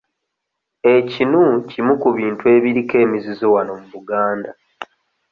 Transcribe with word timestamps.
Ekinu 0.95 1.43
kimu 1.69 1.93
ku 2.01 2.09
bintu 2.17 2.43
ebiriko 2.55 2.95
emizizo 3.05 3.45
wano 3.53 3.73
mu 3.79 3.87
Buganda. 3.93 4.51